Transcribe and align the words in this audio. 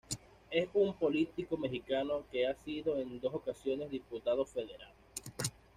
Es 0.49 0.67
un 0.73 0.95
político 0.95 1.57
mexicano 1.57 2.23
que 2.31 2.47
ha 2.47 2.55
sido 2.55 2.97
en 2.97 3.19
dos 3.21 3.35
ocasiones 3.35 3.91
Diputado 3.91 4.47
Federal. 4.47 4.91